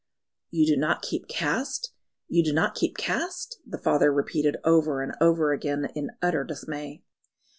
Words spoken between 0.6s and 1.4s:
do not keep